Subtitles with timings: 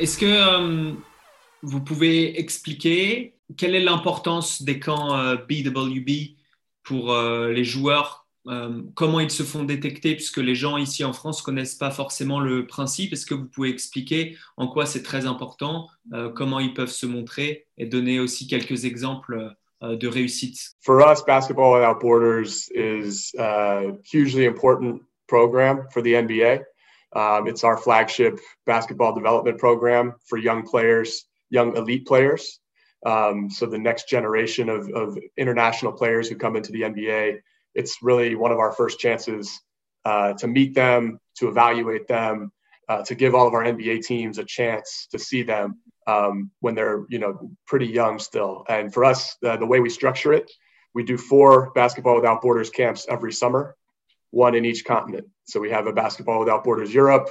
[0.00, 0.94] Est-ce que euh,
[1.60, 6.24] vous pouvez expliquer quelle est l'importance des camps BWB euh,
[6.82, 8.26] pour euh, les joueurs
[8.94, 12.40] Comment ils se font détecter Puisque les gens ici en France ne connaissent pas forcément
[12.40, 13.12] le principe.
[13.12, 15.88] Est-ce que vous pouvez expliquer en quoi c'est très important
[16.34, 20.58] Comment ils peuvent se montrer et donner aussi quelques exemples de réussite?
[20.80, 26.64] For us, Basketball Without Borders is a hugely important program for the NBA.
[27.12, 32.60] Um, it's our flagship basketball development program for young players, young elite players.
[33.04, 37.40] Um, so the next generation of, of international players who come into the NBA,
[37.74, 39.60] it's really one of our first chances
[40.04, 42.52] uh, to meet them, to evaluate them,
[42.88, 46.74] uh, to give all of our NBA teams a chance to see them um, when
[46.74, 48.64] they're you know pretty young still.
[48.68, 50.50] And for us, uh, the way we structure it,
[50.94, 53.76] we do four basketball without borders camps every summer
[54.30, 55.28] one in each continent.
[55.44, 57.28] So we have a Basketball Without Borders Europe,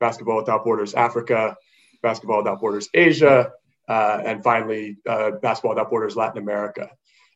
[0.00, 1.56] Basketball Without Borders Africa,
[2.02, 3.52] Basketball Without Borders Asia,
[3.88, 6.90] uh, and finally uh, Basketball Without Borders Latin America.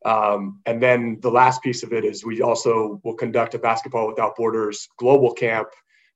[0.04, 4.08] Um, and then the last piece of it is we also will conduct a Basketball
[4.08, 5.68] Without Borders global camp,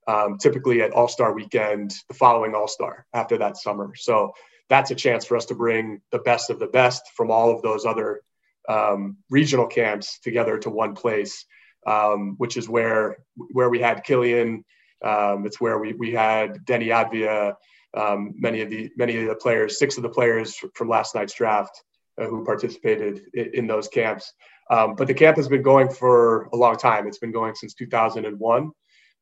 [0.07, 3.93] um, typically at All Star weekend, the following All Star after that summer.
[3.95, 4.33] So
[4.69, 7.61] that's a chance for us to bring the best of the best from all of
[7.61, 8.21] those other
[8.67, 11.45] um, regional camps together to one place
[11.87, 14.63] um, which is where where we had Killian.
[15.03, 17.53] Um, it's where we, we had Deni Avdija,
[17.93, 21.33] um, many of the many of the players, six of the players from last night's
[21.33, 21.83] draft
[22.17, 24.33] who participated in, those camps.
[24.69, 27.07] Um, but the camp has been going for a long time.
[27.07, 28.71] It's been going since 2001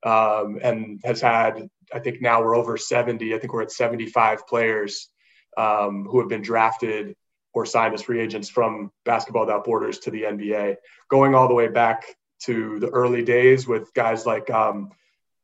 [0.04, 3.36] um, and has had, I think now we're over 70.
[3.36, 5.10] I think we're at 75 players
[5.58, 7.16] um, who have been drafted
[7.54, 10.76] or signed as free agents from Basketball Without Borders to the NBA,
[11.10, 12.05] going all the way back
[12.44, 14.92] to the early days with guys like um,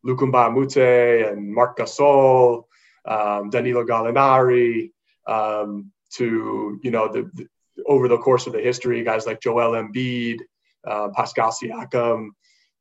[0.03, 2.65] Luc Mbah a Moute and Marc Gasol,
[3.05, 4.91] um, Danilo Gallinari,
[5.27, 7.47] um, to you know the, the,
[7.85, 10.39] over the course of the history, guys like Joel Embiid,
[10.87, 12.29] uh, Pascal Siakam,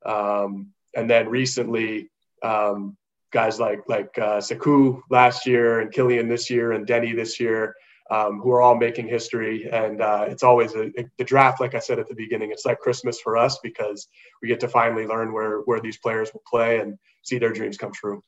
[0.05, 2.09] um, and then recently
[2.43, 2.97] um,
[3.31, 7.75] guys like like uh, Sekou last year and Killian this year and Deni this year
[8.11, 9.69] um, who are all making history.
[9.71, 12.79] And uh, it's always a, the draft, like I said at the beginning, it's like
[12.79, 14.07] Christmas for us because
[14.41, 17.77] we get to finally learn where where these players will play and see their dreams
[17.77, 18.21] come true.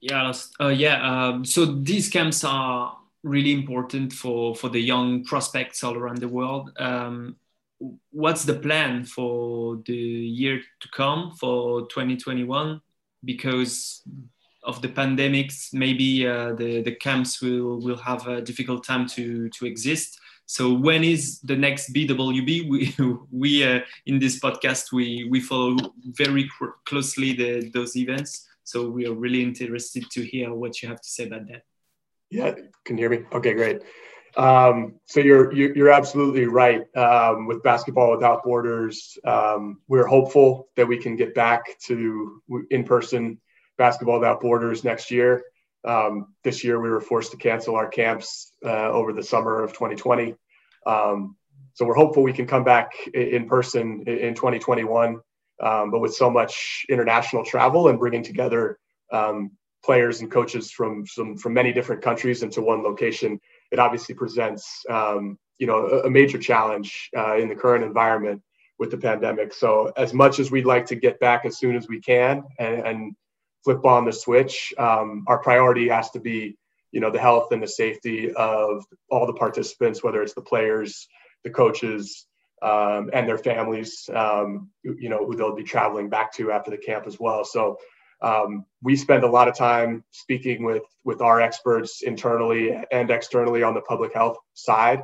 [0.00, 1.28] Yeah, uh, yeah.
[1.28, 6.28] Um, so these camps are really important for for the young prospects all around the
[6.28, 6.72] world.
[6.78, 7.36] Um,
[8.10, 12.80] what's the plan for the year to come for 2021?
[13.24, 14.02] Because
[14.64, 19.48] of the pandemics, maybe uh, the, the camps will, will have a difficult time to,
[19.50, 20.20] to exist.
[20.46, 22.68] So when is the next BWB?
[22.68, 22.94] We,
[23.32, 26.48] we uh, in this podcast, we, we follow very
[26.84, 28.48] closely the, those events.
[28.64, 31.64] So we are really interested to hear what you have to say about that.
[32.32, 32.54] Yeah,
[32.86, 33.26] can you hear me?
[33.30, 33.82] Okay, great.
[34.38, 36.80] Um, so you're you're absolutely right.
[36.96, 43.38] Um, with basketball without borders, um, we're hopeful that we can get back to in-person
[43.76, 45.42] Basketball Without Borders next year.
[45.84, 49.74] Um, this year, we were forced to cancel our camps uh, over the summer of
[49.74, 50.34] 2020.
[50.86, 51.36] Um,
[51.74, 55.20] so we're hopeful we can come back in person in 2021.
[55.60, 58.78] Um, but with so much international travel and bringing together
[59.84, 64.84] players and coaches from some from many different countries into one location, it obviously presents
[64.90, 68.42] um, you know a, a major challenge uh, in the current environment
[68.78, 69.52] with the pandemic.
[69.52, 72.86] So as much as we'd like to get back as soon as we can and,
[72.86, 73.16] and
[73.64, 76.56] flip on the switch, um, our priority has to be,
[76.90, 81.06] you know, the health and the safety of all the participants, whether it's the players,
[81.44, 82.26] the coaches,
[82.62, 86.78] um, and their families, um, you know, who they'll be traveling back to after the
[86.78, 87.44] camp as well.
[87.44, 87.76] So
[88.22, 93.62] um, we spend a lot of time speaking with with our experts internally and externally
[93.62, 95.02] on the public health side,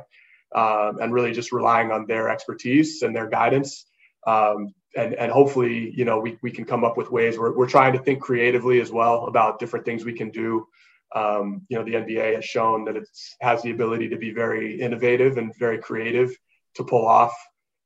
[0.55, 3.85] um, and really just relying on their expertise and their guidance.
[4.25, 7.37] Um, and and hopefully you know we, we can come up with ways.
[7.37, 10.65] We're, we're trying to think creatively as well about different things we can do.
[11.13, 13.07] Um, you know the nba has shown that it
[13.41, 16.31] has the ability to be very innovative and very creative
[16.75, 17.33] to pull off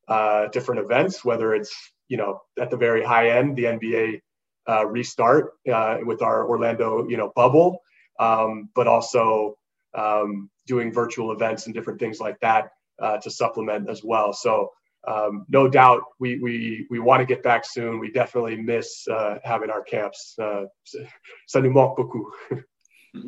[0.10, 1.74] uh, different events whether it's
[2.10, 4.20] you know at the very high end the nba
[4.68, 7.82] uh, restart uh, with our orlando you know bubble
[8.20, 9.58] um, but also
[9.94, 14.72] um, doing virtual events and different things like that uh, to supplement as well so
[15.06, 18.00] um, no doubt we, we, we want to get back soon.
[18.00, 20.36] We definitely miss uh, having our camps.
[20.38, 22.32] Ça nous manque beaucoup.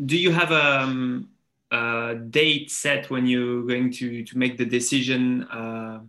[0.06, 1.30] Do you have a, um,
[1.72, 6.00] a, date set when you're going to, to make the decision uh,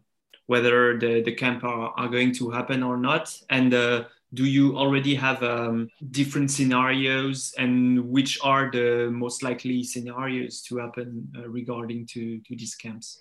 [0.47, 3.37] whether the, the camp are, are going to happen or not?
[3.51, 9.83] And uh, do you already have um, different scenarios and which are the most likely
[9.83, 13.21] scenarios to happen uh, regarding to, to these camps?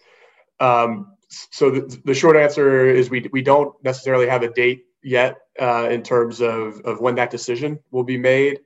[0.60, 5.38] Um, so the, the, short answer is we, we don't necessarily have a date yet
[5.60, 8.62] uh, in terms of, of when that decision will be made.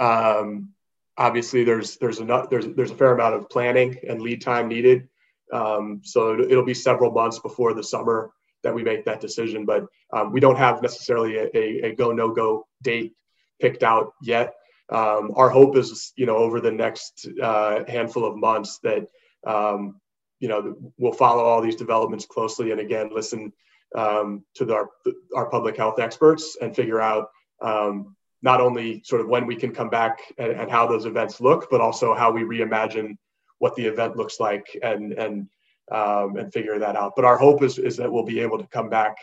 [0.00, 0.70] Um,
[1.16, 5.08] obviously, there's there's enough there's there's a fair amount of planning and lead time needed.
[5.52, 8.32] Um, so it'll be several months before the summer
[8.62, 9.64] that we make that decision.
[9.64, 13.14] But um, we don't have necessarily a, a, a go no go date
[13.60, 14.54] picked out yet.
[14.90, 19.06] Um, our hope is, you know, over the next uh, handful of months that
[19.46, 20.00] um,
[20.40, 23.52] you know, we'll follow all these developments closely and again, listen
[23.94, 24.88] um, to the, our,
[25.34, 27.30] our public health experts and figure out
[27.60, 31.40] um, not only sort of when we can come back and, and, how those events
[31.40, 33.16] look, but also how we reimagine
[33.58, 35.48] what the event looks like and, and,
[35.92, 37.12] um, and figure that out.
[37.16, 39.16] But our hope is, is that we'll be able to come back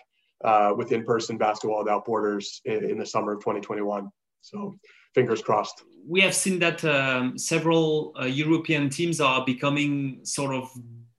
[0.43, 4.09] uh, with in-person basketball without borders in, in the summer of 2021.
[4.41, 4.75] So
[5.13, 5.83] fingers crossed.
[6.07, 10.69] We have seen that um, several uh, European teams are becoming sort of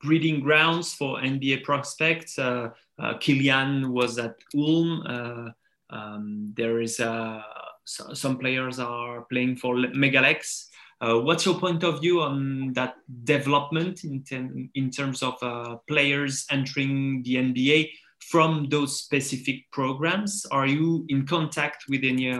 [0.02, 2.38] breeding grounds for NBA prospects.
[2.38, 5.02] Uh, uh, Killian was at Ulm.
[5.06, 5.50] Uh,
[5.90, 7.42] um, there is uh,
[7.84, 10.68] so, some players are playing for Mega Leks.
[11.00, 12.94] Uh, what's your point of view on that
[13.24, 17.90] development in, ten, in terms of uh, players entering the NBA
[18.20, 20.46] from those specific programs?
[20.50, 22.32] Are you in contact with any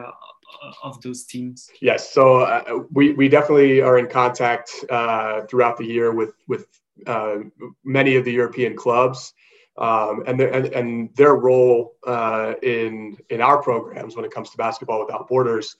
[0.83, 1.69] of those teams?
[1.81, 6.67] Yes, so uh, we, we definitely are in contact uh, throughout the year with with
[7.07, 7.37] uh,
[7.85, 9.35] many of the European clubs.
[9.79, 14.49] Um, and, their, and, and, their role uh, in, in our programs when it comes
[14.49, 15.77] to Basketball Without Borders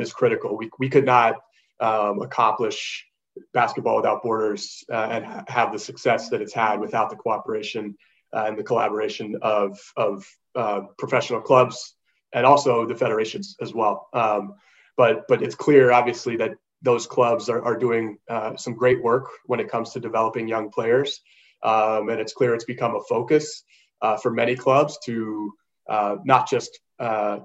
[0.00, 0.56] is critical.
[0.56, 1.36] We, we could not
[1.80, 3.06] um, accomplish
[3.52, 7.96] Basketball Without Borders uh, and ha- have the success that it's had without the cooperation
[8.32, 11.94] uh, and the collaboration of, of uh, professional clubs
[12.32, 14.08] and also the federations as well.
[14.12, 14.54] Um,
[14.96, 19.28] but, but it's clear, obviously, that those clubs are, are doing uh, some great work
[19.46, 21.20] when it comes to developing young players.
[21.62, 23.64] Um, and it's clear it's become a focus
[24.00, 25.52] uh, for many clubs to
[25.88, 26.80] uh, not just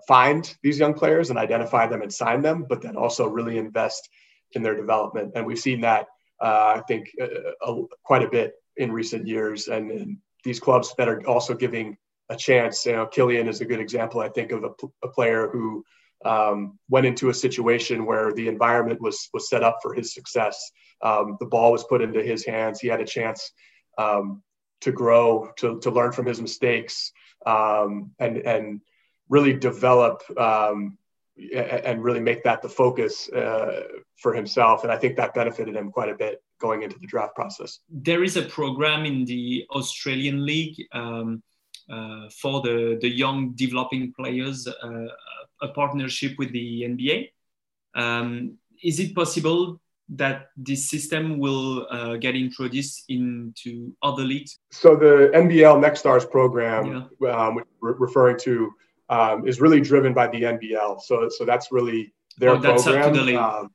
[0.08, 4.10] find these young players and identify them and sign them, but then also really invest
[4.56, 5.34] in their development.
[5.36, 6.07] And we've seen that,
[6.42, 7.74] uh, I think, uh,
[8.04, 9.68] quite a bit in recent years.
[9.68, 11.98] And, and, these clubs that are also giving
[12.30, 14.69] a chance, you know, Killian is a good example, I think, of a,
[15.04, 15.84] a player who
[16.24, 20.72] um, went into a situation where the environment was was set up for his success.
[21.02, 22.80] Um, the ball was put into his hands.
[22.80, 23.52] He had a chance
[23.98, 24.44] um,
[24.81, 27.12] to grow, to to learn from his mistakes,
[27.46, 28.81] um, and and
[29.30, 30.98] really develop um,
[31.54, 33.84] and really make that the focus uh,
[34.18, 34.84] for himself.
[34.84, 37.80] And I think that benefited him quite a bit going into the draft process.
[37.90, 40.78] There is a program in the Australian League.
[40.92, 41.44] Um,
[41.88, 45.06] uh, for the, the young developing players uh,
[45.62, 47.30] a partnership with the NBA.
[47.94, 49.80] Um, is it possible
[50.10, 54.60] that this system will uh, get introduced into other leagues?
[54.72, 57.30] So the NBL Next Stars program, yeah.
[57.30, 58.72] um, referring to,
[59.10, 61.02] um, is really driven by the NBL.
[61.02, 63.07] So so that's really their oh, that's program.
[63.07, 63.36] Up to the league.
[63.36, 63.72] Um,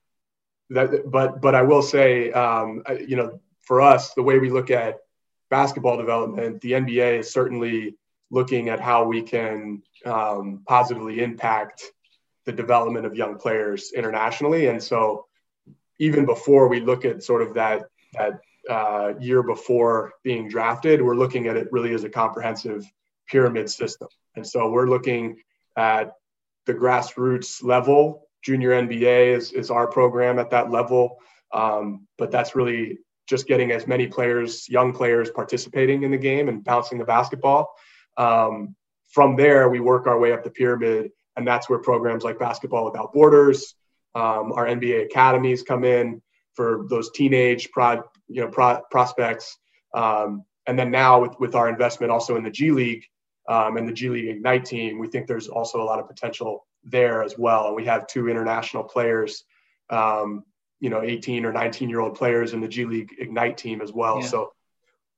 [0.70, 4.70] that, but but I will say, um, you know, for us, the way we look
[4.70, 4.98] at
[5.50, 7.96] basketball development, the NBA is certainly
[8.30, 11.82] looking at how we can um, positively impact
[12.46, 14.66] the development of young players internationally.
[14.66, 15.26] And so,
[15.98, 17.82] even before we look at sort of that
[18.14, 22.84] that uh, year before being drafted, we're looking at it really as a comprehensive
[23.30, 24.08] pyramid system.
[24.36, 25.36] And so, we're looking
[25.76, 26.12] at
[26.66, 28.28] the grassroots level.
[28.42, 31.18] Junior NBA is, is our program at that level.
[31.52, 36.48] Um, but that's really just getting as many players, young players, participating in the game
[36.48, 37.72] and bouncing the basketball.
[38.16, 38.74] Um,
[39.08, 42.84] from there, we work our way up the pyramid, and that's where programs like Basketball
[42.84, 43.74] Without Borders,
[44.14, 46.20] um, our NBA academies come in
[46.54, 49.58] for those teenage prod, you know, pro- prospects,
[49.94, 53.04] um, and then now with, with our investment also in the G League
[53.48, 56.66] um, and the G League Ignite team, we think there's also a lot of potential
[56.84, 57.66] there as well.
[57.66, 59.44] And we have two international players,
[59.90, 60.44] um,
[60.80, 63.92] you know, 18 or 19 year old players in the G League Ignite team as
[63.92, 64.20] well.
[64.20, 64.26] Yeah.
[64.26, 64.52] So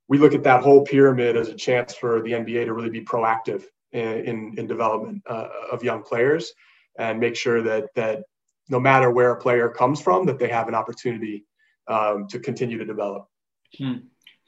[0.09, 3.05] we look at that whole pyramid as a chance for the NBA to really be
[3.05, 6.53] proactive in, in, in development uh, of young players
[6.99, 8.25] and make sure that that
[8.69, 11.45] no matter where a player comes from, that they have an opportunity
[11.89, 13.27] um, to continue to develop.
[13.77, 13.95] Hmm.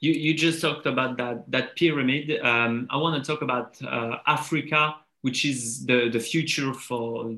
[0.05, 2.39] You, you just talked about that that pyramid.
[2.41, 7.33] Um, I want to talk about uh, Africa, which is the the future for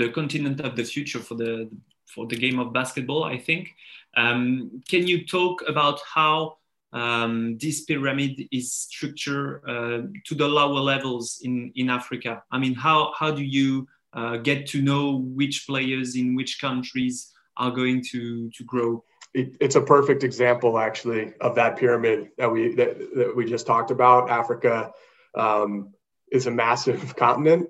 [0.00, 1.70] the continent of the future for the
[2.14, 3.24] for the game of basketball.
[3.24, 3.74] I think.
[4.16, 6.58] Um, can you talk about how
[6.92, 12.42] um, this pyramid is structured uh, to the lower levels in in Africa?
[12.50, 17.32] I mean, how how do you uh, get to know which players in which countries
[17.56, 19.04] are going to to grow?
[19.34, 23.66] It, it's a perfect example actually of that pyramid that we that, that we just
[23.66, 24.30] talked about.
[24.30, 24.92] Africa
[25.34, 25.92] um,
[26.30, 27.68] is a massive continent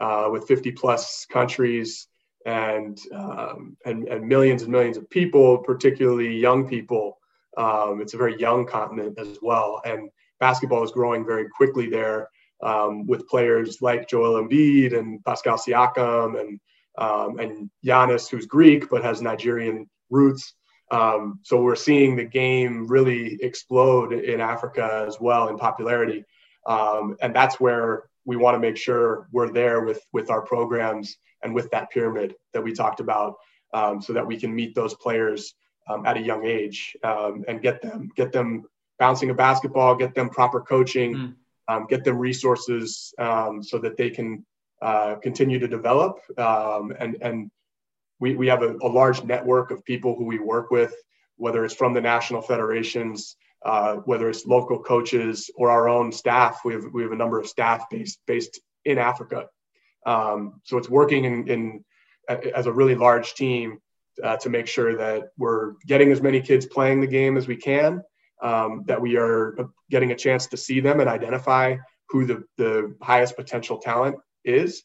[0.00, 2.06] uh, with 50 plus countries
[2.46, 7.18] and, um, and and millions and millions of people particularly young people.
[7.56, 9.82] Um, it's a very young continent as well.
[9.84, 12.28] And basketball is growing very quickly there
[12.62, 16.60] um, with players like Joel Embiid and Pascal Siakam and
[16.98, 20.54] um, and Giannis, who's Greek but has Nigerian roots.
[20.90, 26.24] Um, so we're seeing the game really explode in Africa as well in popularity,
[26.66, 31.16] um, and that's where we want to make sure we're there with with our programs
[31.42, 33.36] and with that pyramid that we talked about,
[33.72, 35.54] um, so that we can meet those players
[35.88, 38.64] um, at a young age um, and get them get them
[38.98, 41.34] bouncing a basketball, get them proper coaching,
[41.68, 41.88] mm.
[41.88, 44.44] get them resources so that they can
[44.82, 47.50] uh, continue to develop and and
[48.20, 50.94] we, we have a, a, large network of people who we work with,
[51.36, 56.60] whether it's from the national federations, uh, whether it's local coaches or our own staff.
[56.64, 59.46] We have, we have a number of staff based, based in Africa.
[60.06, 61.84] Um, so it's working in, in,
[62.54, 63.80] as a really large team
[64.22, 67.56] uh, to make sure that we're getting as many kids playing the game as we
[67.56, 68.02] can,
[68.42, 69.56] um, that we are
[69.90, 71.76] getting a chance to see them and identify
[72.08, 74.82] who the, the highest potential talent is,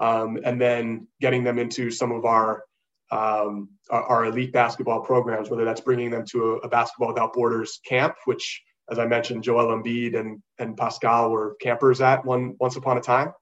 [0.00, 2.64] um, and then getting them into some of our
[3.10, 7.32] um, our, our, elite basketball programs, whether that's bringing them to a, a, Basketball Without
[7.32, 12.54] Borders camp, which, as I mentioned, Joel Embiid and, and Pascal were campers at one
[12.60, 13.32] once upon a time.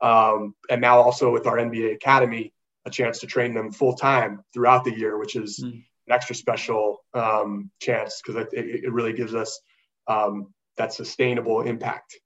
[0.00, 2.52] Um, and now also with our NBA Academy,
[2.86, 5.72] a chance to train them full time throughout the year, which is mm.
[5.72, 9.60] an extra special um, chance because it, it, really gives us
[10.06, 12.18] um, that sustainable impact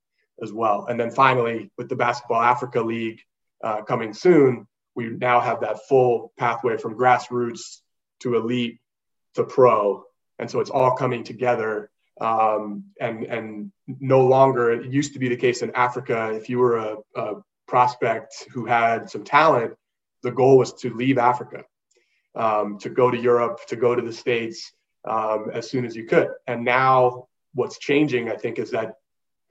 [0.43, 0.87] as well.
[0.87, 3.21] And then finally, with the Basketball Africa League
[3.63, 4.67] uh, coming soon,
[4.99, 7.83] we now have that full pathway from grassroots
[8.19, 8.81] to elite
[9.35, 10.03] to pro.
[10.41, 11.89] And so it's all coming together.
[12.21, 16.59] Um, and, and no longer, it used to be the case in Africa, if you
[16.59, 17.35] were a, a
[17.69, 19.75] prospect who had some talent,
[20.25, 21.63] the goal was to leave Africa,
[22.35, 24.73] um, to go to Europe, to go to the States
[25.05, 26.31] um, as soon as you could.
[26.49, 28.95] And now what's changing, I think, is that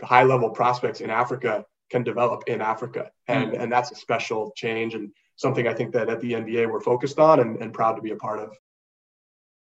[0.02, 3.12] high level prospects in Africa can develop in Africa.
[3.30, 3.62] And, mm.
[3.62, 4.94] and that's a special change.
[4.94, 8.02] And something I think that at the NBA we're focused on and, and proud to
[8.02, 8.58] be a part of.